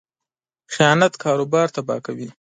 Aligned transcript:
خیانت 0.73 1.13
کاروبار 1.23 1.67
تباه 1.75 1.99
کوي. 2.05 2.29